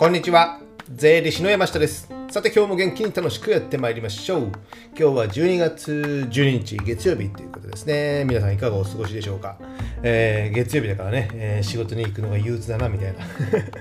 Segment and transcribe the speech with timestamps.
[0.00, 0.58] こんにちは。
[0.94, 2.10] 税理士の山下です。
[2.30, 4.44] さて今日も元気に楽しくやってまいりましょう。
[4.44, 4.50] 今
[4.94, 8.24] 日は12月12日月曜日ということですね。
[8.24, 9.58] 皆さんいかがお過ごしでしょうか、
[10.02, 13.18] えー、月曜日だからね、えー、仕事に行くのが憂鬱だなみたいな。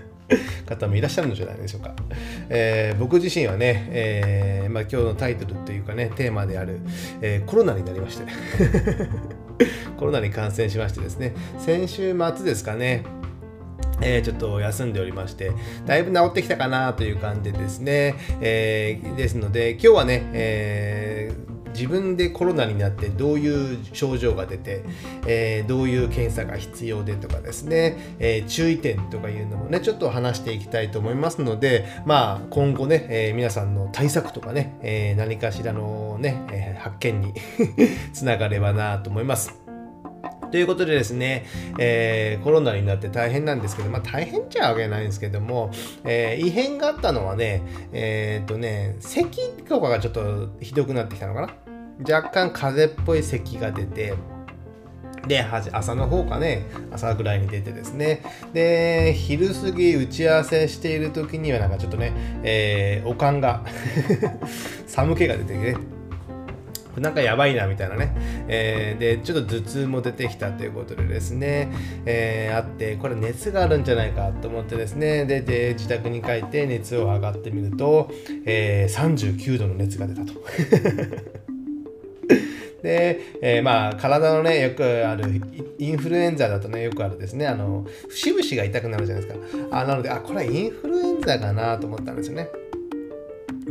[0.68, 1.96] 方もいらっしゃるのじゃないでしょうか。
[2.50, 6.82] えー、僕自身はね、えーまあ、今日のタイトルというかね、テーマである、
[7.22, 8.26] えー、コロナになりまして。
[9.96, 13.04] コロナに感染しましてですね、先週末ですかね、
[14.02, 15.52] えー、ちょっと休んでおりまして、
[15.86, 18.16] だいぶ治ってきたかなという感じでですね。
[18.42, 24.84] えー、ですので、今日はね、えー自分でコロナになってどういう症状が出て、
[25.26, 37.34] え、どういう検査が必要でとかですね、え、注意点とかいうのもねちょっと話していきたいと思いますのでまあ今後ね、え、皆さんの対策とかね、え何かしらのね、え発見に
[38.14, 39.69] つながればなと思います。
[40.52, 41.46] ということでですね、
[41.78, 45.72] えー、コロナになって大変なんですけど、まあ大変っちゃわけないんですけども、
[46.04, 51.54] えー、異変があったのはね、えー、っとね、咳とかがちょっとひどくなってきたのかな？
[52.02, 54.14] 若干風邪っぽい咳が出て、
[55.28, 58.24] で、朝の方かね、朝ぐらいに出てですね。
[58.54, 63.64] で、昼過ぎ打ち合わせしている時にはなんかちょっとね、えー、おかんが
[64.88, 65.76] 寒気が出てね、
[67.00, 68.14] なんかやばいなみたいなね、
[68.48, 71.72] えー、でちょっと頭痛も出てきたということでですね、
[72.06, 75.26] えー、あってこれ熱があるんじゃないかと思ってですね。
[75.26, 78.10] でで自宅に帰って熱を測ってみると、
[78.46, 80.34] えー、39度の熱が出たと。
[82.82, 85.42] で、えー、まあ体のねよくある
[85.78, 87.48] インフルエンザだとねよくあるですね。
[87.48, 89.40] あの節々が痛くなるじゃないですか。
[89.72, 92.50] あなのであこれはインフルエンザかなと思ったんですよね。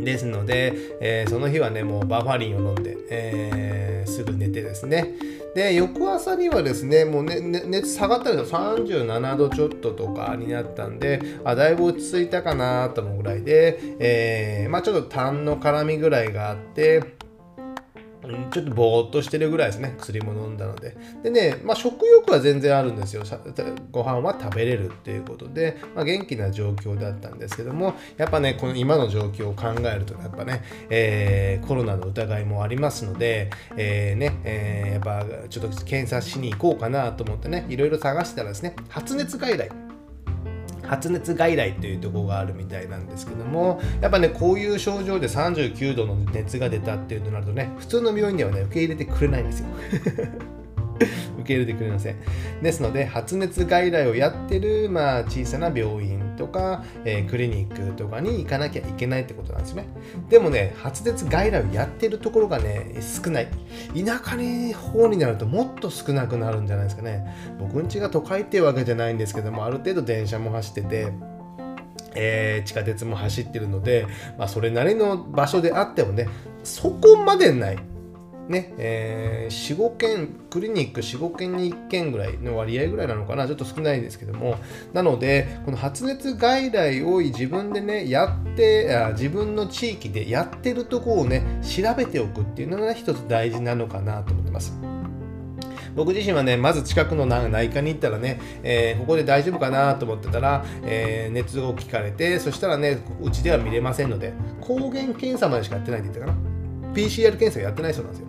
[0.05, 5.15] ですので、えー、その日はね、もうバファリンを飲んで、えー、すぐ寝てですね。
[5.55, 17.03] で、翌朝にはですね、もうね、ね熱下がったんですよ37度ちょっととかになったんで、あ、だいぶ落ち着いたかなと思うぐらいで、えー、まあちょっと痰の絡みぐらいがあって、
[18.51, 19.95] ちょっとぼーっとしてるぐらいですね。
[19.99, 20.97] 薬も飲んだので。
[21.23, 23.23] でね、まあ、食欲は全然あるんですよ。
[23.91, 39.88] ご飯は食べれるっていうことで、まあ、元気な状況だったんですけども、やっぱね、この今の状況を考えると、やっぱね、えー、コロナの疑いもありますので、えー、ね、えー、やっぱちょっと検査しに行こうかなと思ってね、いろいろ探したらですね、発熱外来。
[40.89, 49.67] 発熱外来というところがあるみたいなんですけどもやっぱねこういう症状で39度の熱が出たっていうとなるとね普通の病院ではね受け入れてくれないんですよ
[51.39, 52.17] 受け入れてくれません。
[52.63, 59.87] ですので、発熱外来をやってる、まあ、小さな病院とか、えー、クリニックとかに行かなきゃいけないってことなんですね。
[60.31, 63.49] でもね、発熱外来をやってるところがね、少ない。
[63.95, 67.27] 田舎に方になるともっと少なくなるんじゃないですかね。
[67.59, 71.13] 僕ん家が都会っていうわけじゃないんですけども、ある程度電車も走ってて、
[72.15, 74.07] えー、地下鉄も走ってるので、
[74.39, 76.29] まあ、それなりの場所であってもね、
[76.65, 77.79] そこまでない。
[78.49, 84.57] ね、えー、4、5件、クリニック4、5件に1件ぐらいの割合ぐらいなのかな、ちょっと少ないんですけども、
[84.93, 94.73] なので、この発熱外来を自分でね、やってあ、自分の地域でやってるとこをね、調べておくっていうのが一つ大事なのかなと思ってます。
[95.95, 106.48] 僕自身はね、まず近くの内科に行ったらね、えー、ここで大丈夫かなと思ってたら、えー、熱を聞かれて、そしたらね、うちでは見れませんので、抗原検査までしかやってないって言ったかな？
[106.99, 108.29] PCR 検査やってないそうなんですよ。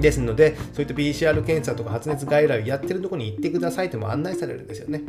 [0.00, 5.02] ですので、そういった PCR 検査とか発熱外来をやってるとこに行ってくださいっても案内されるんですよね。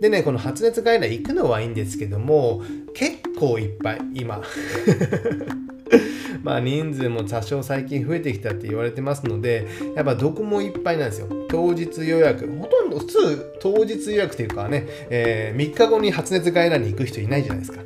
[0.00, 2.62] でね、この発熱外来行くのはいいんですけども、
[2.94, 4.42] 結構いっぱい、今。
[6.42, 11.28] まあ人数も多少最近増えてきたって言われてますので、やっぱどこもいっぱいなんですよ。
[11.48, 12.46] 当日予約。
[12.46, 17.80] ほとんど普通当日予約っていうかね、えー、3日後に発熱外来に行く人いないじゃないですか。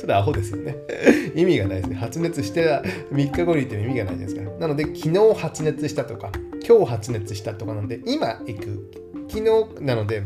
[0.00, 0.76] それアホですよね。
[1.36, 1.96] 意味がないですね。
[1.96, 2.80] 発熱して
[3.12, 4.58] 3日後に行っても意味がないじゃないですか。
[4.58, 6.32] なので、昨日発熱したとか、
[6.66, 8.90] 今日発熱したとかなんで、今行く。
[9.28, 10.22] 昨日なので、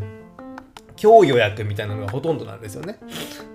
[1.03, 2.99] 今日予約みたいなのがほとんどなんですよね。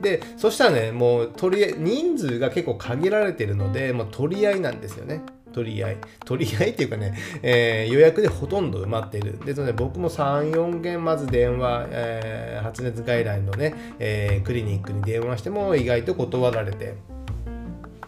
[0.02, 5.22] で、そしたらね、もう取り人数が結構限られてるので、もう取り合いなんですよね。
[5.54, 5.98] 取り合い。
[6.25, 9.40] 取り合いっていうかね、えー、予約でほとんど埋まっている。
[9.46, 16.96] ですので、僕も3、4件まず電話、えー、発熱外来のね、えー、クリニックに電話しても意外と断られて、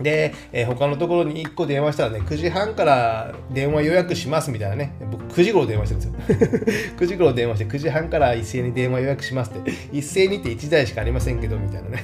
[0.04, 6.60] で、えー、他のところに1個電話したらね、9時半から電話予約しますみたいなね、僕9時頃電話してるんですよ。
[6.98, 12.04] 9時頃電話して9時半から一斉に電話予約しますって、一斉にって1台しかありませんけど、みたいなね。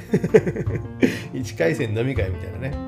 [1.34, 2.88] 1回戦飲み会みたいなね。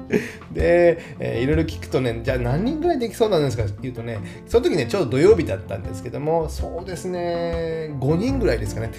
[0.52, 8.92] で、えー、いろいろ聞くとね、じゃあ何人ぐらいできそうなんですかって言うとね、その時ね、ちょうど土曜日だったんですけども、そうですね、5人ぐらいですかね。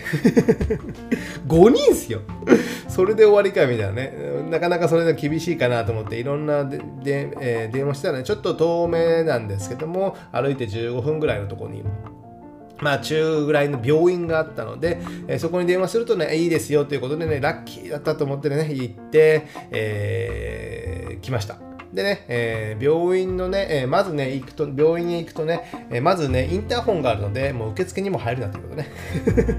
[1.49, 2.21] 5人っすよ。
[2.89, 4.13] それで終わりかみたいなね。
[4.51, 11.83] なかなかそれで厳しいかなと思って、いろんなでで、えー、電話したらね、ちょっと遠めなんですけども、歩いて15分ぐらいのとこに
[12.81, 21.59] まあ、中ぐらいの病院があったので、えー、そこに電話するとね、いいですよということでね、ラッキーだったと思ってね、行って、えー、来ました。
[21.93, 28.89] でね、えー、病院のね、えー、まずね、行くと、病院に行くとね、えー、まずね、インターホンがあるので、もう受付にも入るなということね。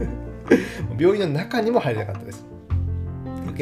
[0.98, 2.51] 病院の中にも入れなかったです。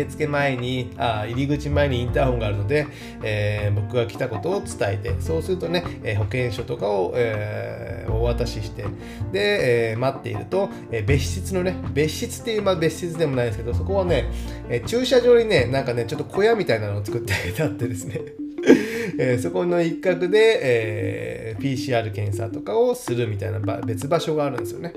[0.04, 2.88] 受付前にあ入り口前にインターホンがあるので、
[3.24, 8.86] えー、僕が来たことを伝えてそうするとね、えー、保険証とかを、えー、お渡しして
[9.32, 14.30] で、え待っていると、え別室のね別室っていう、まあ、別室でもないですけどそこはね、
[14.70, 18.22] え駐車場にねなんかねちょっと小屋みたいなのを作ってあってですね
[19.20, 24.94] えー、そこの一角で、えー、PCR 検査とかをするみたいな別場所があるんですよね。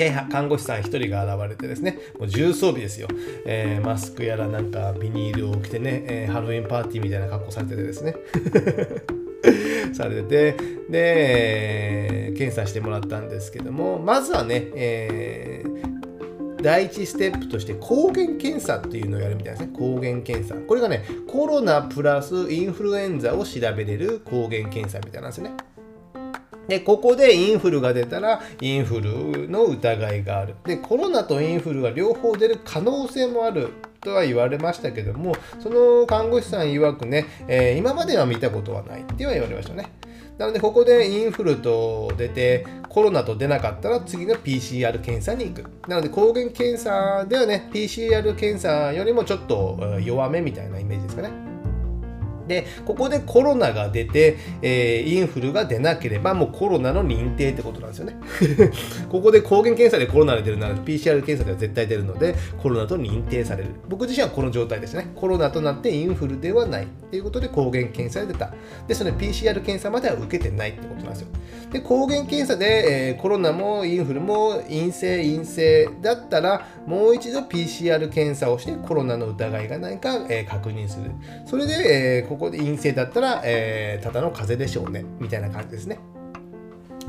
[0.00, 3.08] で、看護師さん1人が現れてですね、もう重装備ですよ。
[3.44, 8.16] えー、マスクやらなんかビニールを着てね、えー、ハロウィンパーティーみたいな格好されててですね。
[9.92, 10.56] されてて、
[10.88, 19.70] で、検査してもらったんですけども、まずはね、えー、第一ステップとして抗原検査っていうのをやるみたいですね。
[19.76, 20.54] 抗原検査。
[20.54, 25.50] これがね、コロナプラスインフルエンザを調べれる抗原検査みたいなんですよね。
[26.70, 30.54] で、ここでインフルが出たら、インフルの疑いがある。
[30.64, 33.70] で、コロナとインフルが両方出る可能性もある
[34.00, 39.90] とは言われましたけども、その看護師さん曰くね、えー、今までは見たことはないっては言われましたね。
[40.38, 45.64] なので、ここでインフルと出て、コロナと出なかったら次の PCR 検査に行く。
[45.88, 51.49] なので、抗原検査ではね、PCR 検査よりもちょっと弱めみたいなイメージですかね。
[52.50, 58.16] で、ここでコロナが出て、えー、インフルが出なければもうコロナの認定ってことなんですよね。
[59.08, 63.70] ここで抗原検査でコロナで出るなら PCR 検査では絶対出るので、コロナと認定される。
[63.88, 65.12] 僕自身はこの状態ですね。
[65.14, 68.52] コロナとなってインフルではないっていうことで抗原検査で出た。
[68.88, 71.28] で、その PCR 検査までは受けてないってことなんですよ。
[71.72, 81.12] で、抗原検査で、えー、コロナもインフルも陰性、陰性だったら、もう一度 PCR 検査をしてコロナの疑いがないか、えー、確認する。
[81.46, 85.04] それで、えー、ここで陰性だったら、えー、ただの風邪でしょうね。
[85.20, 86.00] みたいな感じですね。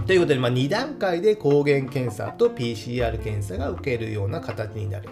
[0.06, 5.08] ということで、まあ、2段階で抗原検査と PCR 検査が受けるような形になる。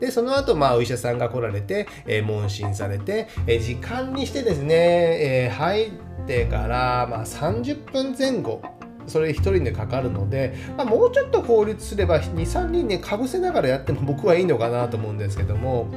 [0.00, 5.90] で、その後、まあ、お医者さんが来られて、えー、問診されて、えー、時間にしてですね、えー、入っ
[6.26, 8.62] てから、まあ、30分前後
[9.06, 15.88] それ1人でかかるので、まあ、もうちょっと効率すれば23人ねかぶせながらやっても僕はいいのかなと思うんですけども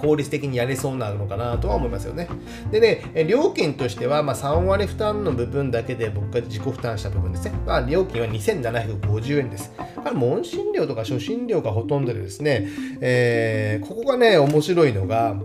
[0.00, 2.28] 効率的にやれそうなのかなとは思いますよね。
[2.70, 7.52] でね、料金としては、まあ、3割負担の部分だけで僕が自己負担した部分ですね。
[7.66, 9.72] まあ、料金は2750円です。
[9.96, 12.68] これ問診料とか初診料がほとんどでですね、
[13.00, 15.36] えー、ここがね、面白いのが、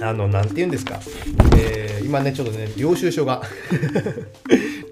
[0.00, 1.00] あの、なんて言うんですか。
[1.56, 3.42] えー、今ね、ちょっとね、領収書が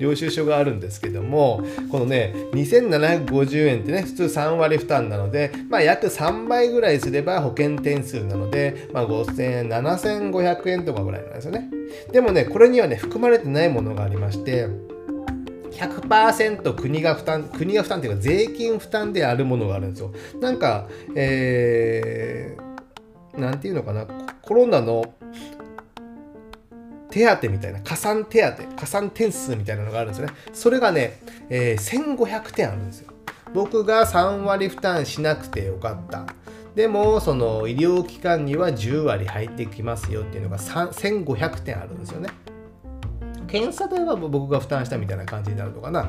[0.04, 11.70] 領収書があるんですけども、このね、2750円ってね、普通3割負担なので、まあ、約3倍ぐらいすれば保険点数なので、まあ、5000円、7500円とかぐらいなんですよね。
[12.12, 14.68] でもね、これにはね、含まれてないものがありまして、
[15.72, 20.12] 100%国が負担、国が負担っていうか税金負担であるものがあるんですよ。
[20.40, 24.06] なんか、えー、なんていうのかな、
[24.42, 25.14] コロナの
[27.14, 30.34] 手当みたいな、加算手当、加算点数みたいなのがあるんですよね。
[30.52, 33.12] それがね、えー、1500点あるんですよ。
[33.54, 36.26] 僕が3割負担しなくてよかった。
[36.74, 42.30] でも、その医療機関には10割入ってきますよっていうのが1500点あるんですよね。
[43.46, 46.08] 検査代は僕が負担したみたいな感じになるのかな。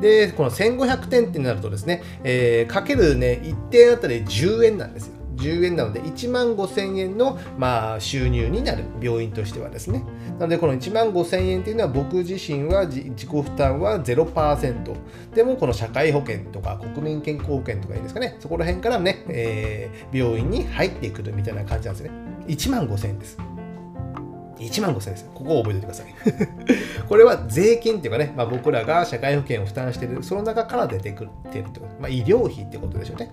[0.00, 5.19] で、この1500点ってなるとですね、えー、かけるね、1点あたり10円なんですよ。
[5.40, 8.84] 10円なので1万5000円の、まあ、収入になる。
[9.00, 10.04] 病院としてはですね。
[10.38, 14.96] なのでこの1万5000円っていうのは僕自身は自己負担は0%
[15.34, 18.36] でもこの社会保険とか国民健康保険とかいいですかね。
[18.40, 22.10] そこら辺からね、えー、病院に入ってくるみたいな感じなんですね。
[22.46, 23.38] 1万5000円です。
[24.58, 25.30] 1万5000円です。
[25.34, 27.06] ここを覚えておいてください。
[27.08, 31.64] これは税金っていうかね、まあ、僕らが社会保険を負担している、その中から出てくるっていう
[32.00, 33.30] まあ、医療費ってことでしょうね。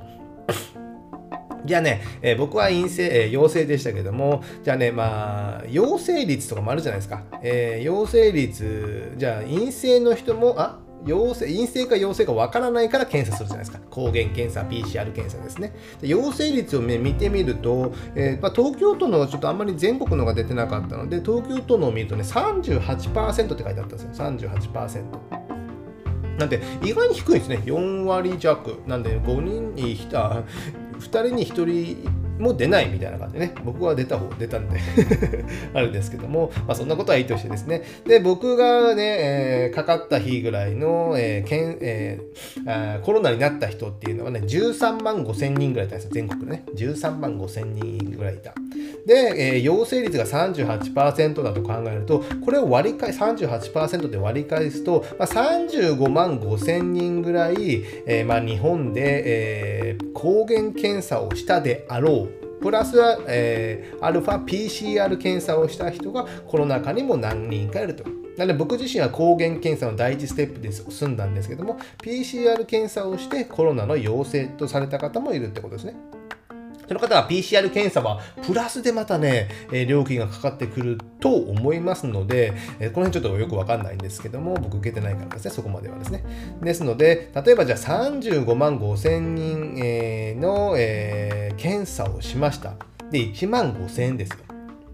[1.68, 7.24] じゃあね、えー、僕は陰性、えー、陽性でしたけども、じゃあね、まあ、陽性率とかもあるじゃないですか。
[7.44, 13.84] えー、陽性率、じゃあ陰性の人も、あ陽性陰性か陽性かわからないから検査するじゃないですか。
[13.90, 15.74] 抗原検査、PCR 検査ですね。
[16.02, 24.10] で陽性率を、ね、見てみると、えーまあ、東京都のちょっとあんまり全国のが出てなかったので、東京都のを見るとね、38%って書いてあったんですよ。
[24.14, 25.48] 38%。
[26.38, 27.62] なんで意外に低いですね。
[27.66, 28.80] 4割弱。
[28.86, 30.44] なんで5人に1、
[31.00, 34.80] 2人に1人もう出ないみたいな感じでね、僕は出た方、出たんで
[35.74, 46.64] あるんですけども、まあ、そんなことはいいとしてですね、で、僕がね、えー、かかった日ぐらいの、えーけんえー、コロナになった人っていうのはね、13万5千人ぐらいいたんですよ、全国ね。
[46.76, 48.54] 13万5千人ぐらいいた。
[49.06, 62.27] で、えー、陽性率が38%だと考えると、これを割り返す、38%で割り返すと、まあ、35万5千人ぐらい、えーまあ、日本で、えー、抗原検査をしたであろう
[62.62, 62.98] プラス、
[63.28, 68.04] えー、アルファ PCR 検査をした人がコロナ禍にも何人かいると。
[68.38, 75.96] なので僕自身は抗原検査の第一ステップで済んだんですけども、PCR 検査をしてコロナの陽性とされた方もいるってことですね。
[76.88, 86.24] その方は PCR 検査はプラスでまたね、え料金がかかってくると思いますので、えこの辺ちょっとよくわかんないんですけども、僕受けてないからですね、そこまではですね。
[86.62, 92.74] ですので、例えばじゃあ35万5千人、えの、え検査をしました。
[93.12, 94.47] で、1万5千円ですよ。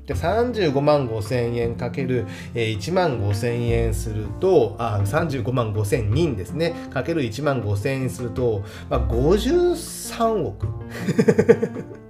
[0.05, 6.75] で35万5千円かける1万5千円するとあ35万5千人ですね。
[6.91, 10.67] かける1万5千円すると、まあ、53億。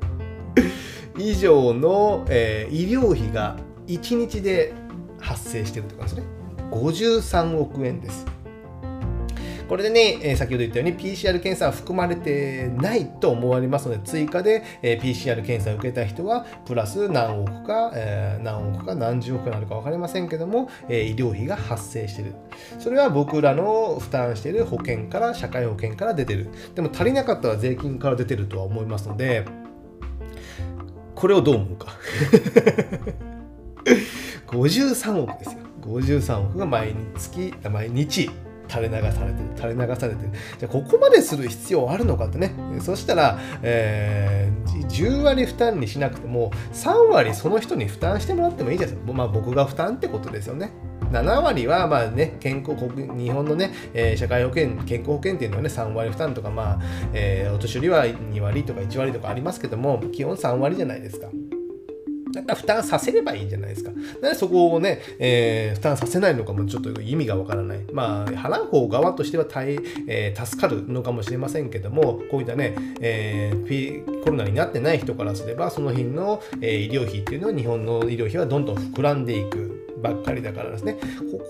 [1.17, 4.73] 以上の、えー、医療費が1日で
[5.19, 6.23] 発生してるとですね。
[6.71, 8.25] 53億円です。
[9.74, 22.36] これでね、え先ほど言ったように PCR 検査は含まれてないと思われますので、追加で、え PCR 検査を受けた人は、プラス何億か、え何億か何十億になのか分かりませんけども、え医療費が発生してる。
[22.77, 26.50] それは僕らの負担している保険から、社会保険から出てる。
[26.75, 29.44] でも足りなかったら税金から出てるとは思いますので、
[31.15, 31.88] これをどう思うか。
[34.53, 35.62] 53億ですよ。
[35.82, 38.30] 53億が毎日、毎日
[38.74, 40.32] 垂れ流されてる垂れ流されてる。
[40.58, 42.56] じゃあここまでする必要あるのかってね。
[42.82, 50.72] そしたら、えー、10割負担にしなくても3割その人に負担してもらってもいいじゃないですか、まあ、僕が負担ってことですよね。
[51.12, 56.82] 7割はまあね健康日本のね、えー、社会保険健康保険っていうのはね3割負担とかまあ、
[57.13, 61.27] えー、お年寄りは2割とか1割とかありますけども基本3割じゃないですか。
[62.33, 63.91] だったら負担させればいいんじゃないですか。
[64.21, 67.79] なんでそこをね、えー、負担させないのかもちょっと意味がわからない。
[67.91, 80.93] まあ、払う方側としては大、えー、助かるのかもしれませんけども、こういったね、えー、コロナになってない人からすれば、その日の、えー、医療費っていうのは日本の医療費はどんどん膨らんでいくばっかりだからですね。
[80.93, 80.99] こ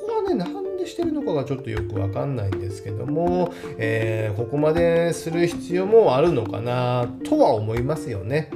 [0.07, 8.51] こはね、なんでしてるのかがちょっとよくわかんないんですけども、えー、ここまでする必要もあるのかなとは思いますよね。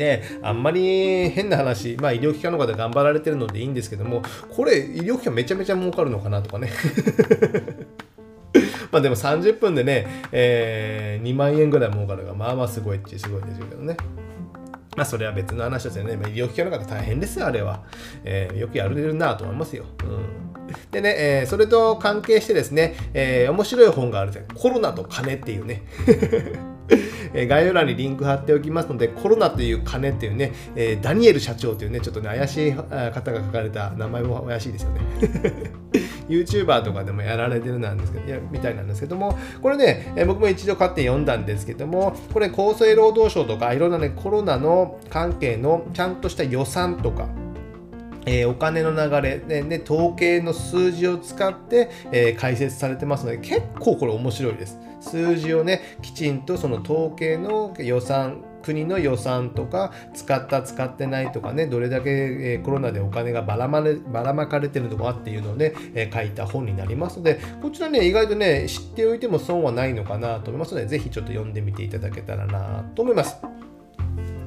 [0.00, 6.70] で、あんまり変な話、まあ医療機関の方頑張られてるのでいいんですけども、これ医療機関めちゃめちゃ儲かるのかなとかね。
[8.90, 13.94] まあでも30分でね、えー、2万円ぐらい儲かるが、まあまあすごいっちすごいですけどね。
[14.96, 16.16] まあそれは別の話ですよね。
[16.16, 17.82] まあ、医療機関の方大変ですよ、あれは。
[18.24, 19.84] えー、よくやれるなと思いますよ。
[20.02, 20.24] うん。
[20.90, 24.48] でね、えー、それと関係してですね、えー、面白い本があるんですよ。
[24.54, 25.82] コロナと金っていうね。
[27.34, 35.00] え概要欄にリンク貼っておきますので、コロナという金っていうね、えダニエル社長というね、ちょっとね、怪しい方が書かれた名前も怪しいですよね。
[36.28, 47.28] YouTuber とかでもやられてるなんですけど、やみたいなんですけども、これね、え僕も一度買って読んだんですけども、これ厚生労働省とかいろんなね、コロナの関係のちゃんとした予算とか、
[48.26, 54.78] え、お金の流れで、ね、統計の数字を使って、え、解説されてますので結構これ面白いです。
[55.00, 73.38] 数字をねきちんとその統計の予算国の予算とか使った使ってないとかねどれだけ、えコロナでお金がばらまればらまかれてるのかっていうのをね、え書いた本になりますのでこちらね意外とね知っておいても損はないのかなと思いますのでぜひちょっと読んでみていただけたらなと思います。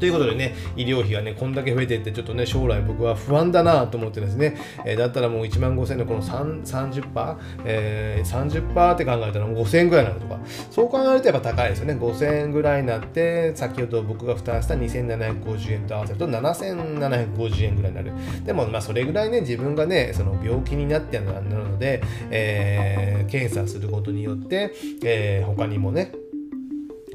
[0.03, 11.93] ということでね、医療費がね、こんだけ増えていって、ちょっとね、将来僕は不安だなと思ってですね、えー、だったらもう1万5000円のこの30%、えー、30%って考えたらもう5000円ぐらいになるとか、そう考えるとやっぱ高いですよね。
[11.93, 18.11] 5000円ぐらいになって、先ほど僕が負担した2750円と合わせると7750円ぐらいになる。
[18.43, 24.73] でも、まあ、それぐらいね、自分がね、その病気になってなるので、えー、検査することによって、
[25.05, 26.11] えー、他にもね、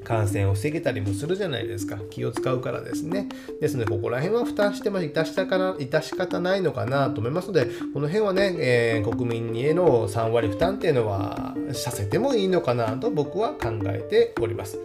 [0.08, 1.98] 感染を防げたりもするじゃないですか。
[2.08, 3.28] 気を使うからですね。
[3.60, 14.78] ですのでここら辺は負担しても致したから致し方ないのかなと思いますのでこの辺はね、えー、国民への3割負担っていうのはさせてもいいのかなと僕は考えております。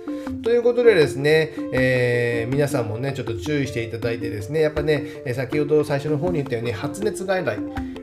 [0.44, 7.58] ということでですね、えー、皆さんもねちょっと注意していただいてですねやっぱね先ほど最初の方に言ったように発熱外来。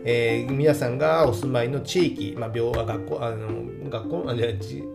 [0.04, 3.48] えー、皆さんがお住まいの地域、まあ、病学校あの
[3.90, 4.34] 学校あ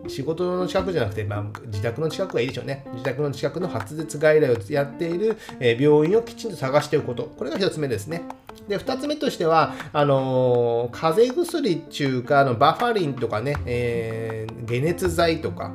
[0.08, 2.86] 仕事の近くじゃなくて、まあ、自宅の近くがいいでしょうね。
[2.92, 7.24] 自宅の近くの発熱外来をやっている、え、病院をきちんと探しておくこと。
[7.24, 8.22] これが1つ目ですね。
[8.68, 15.72] で2つ目としてはあのー、風邪薬っていうかあのバファリンとかね、えー、解熱剤とか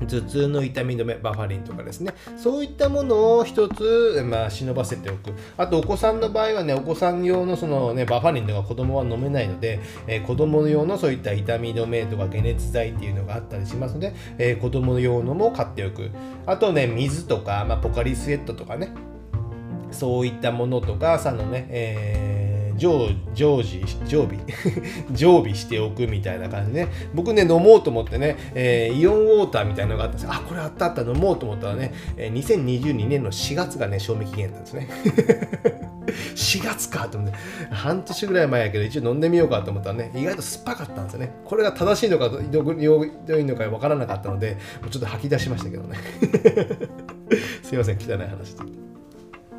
[0.00, 5.32] 頭痛の痛み止め、バファリンとかですね、そういったものを一つ、まあ、忍ばせておく。
[5.56, 16.10] あと、お子さんの場合はね、お子さん用のその、ね、バファリンとか子供は飲めないので、えー、子供用のそういった痛み止めとか解熱剤っていうのがあったりしますので、えー、子供用のも買っておく。
[16.46, 18.90] あとね、水とか、まあ、ポカリスエットとかね、
[19.90, 22.33] そういったものとか、朝のね、えー
[22.76, 24.38] 常常時常備。
[25.12, 26.88] 常備しておくみたいな感じね。
[27.14, 31.02] 僕ね飲もうと思ってね、えー、イオンウォーターみたいなのがあったんですあこれあったあった。
[31.02, 34.88] 飲もうと思ったらね、え、2022年の4月がね賞味期限なんですね。
[36.34, 37.36] 4月かと思って。
[37.70, 40.12] 半年ぐらい前やけど一応飲んでみようかと思ったらね。
[40.14, 41.32] 意外と酸っぱかったんですよね。
[41.44, 44.56] これが正しいのかどういのか分からなかったので
[44.90, 45.96] ちょっと吐き出しましたけどね。
[47.62, 48.83] すいません汚い話で。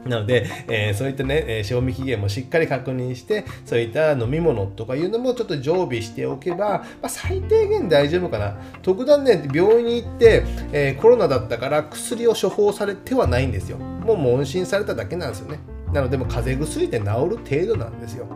[0.06, 8.56] なので、えー、そういったね、え、賞味期限もしっかり確認して、そういった飲み物とかいうのもちょっと常備しておけば、まあ、最低限大丈夫かな。
[8.84, 13.78] 特段ね、病院に行って、えー、コロナだったから薬を処方されてはないんですよ。
[13.78, 15.60] もう問診されただけなんですよね。
[15.92, 18.28] なので、も風邪薬で治る程度なんですよ。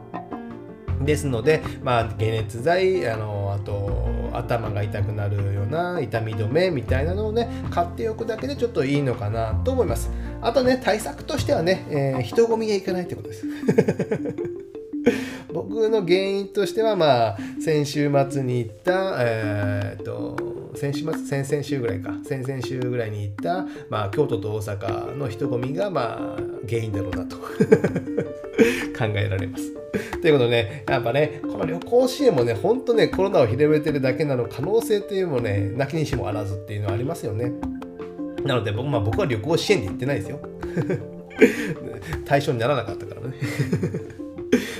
[1.02, 10.10] ですので、まあ、解熱剤、あのあと頭が痛くなるような痛み止めみたいなのをね買っておくだけでちょっといいのかなと思います。
[10.42, 13.46] あとね対策としてはね、えー、人混みがいかないってことです。
[15.52, 22.14] 僕の原因としてはまあ先週末に行ったえー、っと先週末先々週ぐらいか。
[22.24, 27.38] 先々週ぐらいに行った、まあ、京都と大阪の人混みがまあ原因だろうなと。
[28.98, 29.74] 考えられます
[30.22, 37.52] ということでね、やっぱね、この旅行支援もね、ほんとね、コロナを広めてるだけなの可能性というのもね、なきにしもあらずっていうのはありますよね。
[38.46, 40.40] なので僕,、まあ、僕は旅行支援で行ってないですよ。
[42.26, 43.34] 対象にならなかったからね。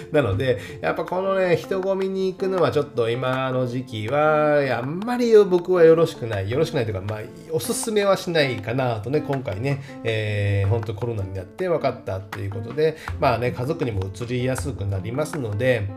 [0.14, 6.50] なので、やっぱこのね、人混みに行くのはちょっと今の時期は、あんまり僕はよろしくない。
[6.50, 7.20] よろしくないというか、まあ、
[7.52, 15.88] おすすめはしないかなとね、今回ね、えー、本当コロナになって分かったっていうことで、まあね、家族にも移りやすくなりますので、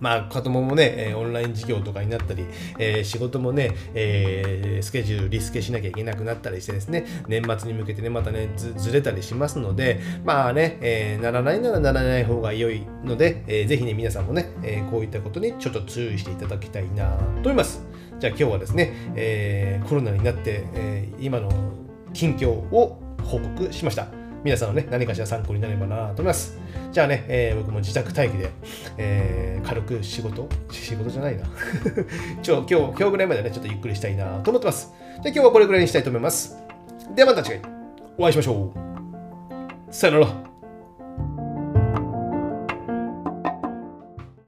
[0.00, 2.46] まあ、子供もね、オンライン授業とかになったり、
[2.78, 17.84] えー、仕事もね、えー、スケジュールリスケしなきゃいけなくなったりしてですね、年末に向けてね、またね、ずずれたりしますので、まあね、えー、ならないならならない方が良いので、えー、ぜひね、皆さんもね、えこういったことにちょっと注意していただきたいなと思います。
[18.18, 21.50] じゃあ今日はですね、えコロナになって、えー今の
[22.12, 24.19] 近況を報告しました。
[24.42, 26.58] 皆さんのね、何かしら参考になればなと思います。
[26.92, 28.50] じゃあね、えー、僕も自宅待機で、
[28.96, 30.48] えー、軽く仕事？
[30.70, 31.44] 仕事じゃないな
[32.42, 32.64] ちょ。
[32.66, 34.94] 今日、今日ぐらいまでね、ちょっとゆっくりしたいなと思ってます。
[35.14, 36.56] じゃあ今日はこれぐらいにしたいと思います。
[37.14, 37.70] ではまた次回
[38.18, 39.94] お会いしましょう。
[39.94, 40.49] さよなら。